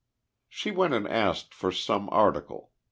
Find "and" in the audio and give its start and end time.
0.95-1.07